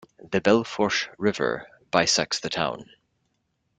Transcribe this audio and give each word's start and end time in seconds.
The 0.31 0.41
Belle 0.41 0.63
Fourche 0.63 1.09
River 1.19 1.67
bisects 1.91 2.39
the 2.39 2.49
town. 2.49 2.89